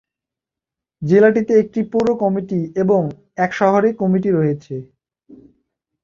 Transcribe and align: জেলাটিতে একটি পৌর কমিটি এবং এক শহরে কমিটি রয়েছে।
জেলাটিতে 1.01 1.53
একটি 1.59 1.81
পৌর 1.91 2.07
কমিটি 2.21 2.59
এবং 2.75 3.01
এক 3.37 3.51
শহরে 3.53 3.89
কমিটি 3.93 4.29
রয়েছে। 4.31 4.75